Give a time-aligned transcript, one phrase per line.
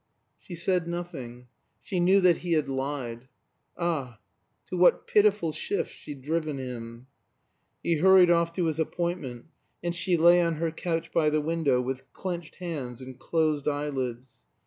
[0.39, 1.45] She said nothing.
[1.83, 3.27] She knew that he had lied.
[3.77, 4.17] Ah,
[4.65, 7.05] to what pitiful shifts she had driven him!
[7.83, 9.45] He hurried off to his appointment,
[9.83, 14.39] and she lay on her couch by the window with clenched hands and closed eyelids.